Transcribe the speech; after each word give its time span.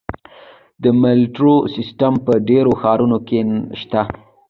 د 0.83 0.83
میټرو 1.01 1.55
سیستم 1.75 2.13
په 2.25 2.33
ډیرو 2.47 2.71
ښارونو 2.81 3.17
کې 3.27 3.39
شته. 3.81 4.01